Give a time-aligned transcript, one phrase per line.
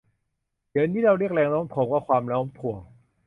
[0.71, 2.79] เดี๋ยวนี้เราเรียกแรงโน้มถ่วงว่า ความโน้มถ่วง